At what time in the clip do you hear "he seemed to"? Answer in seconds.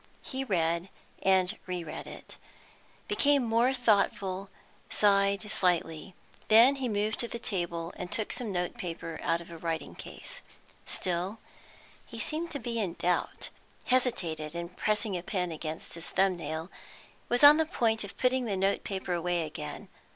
12.03-12.57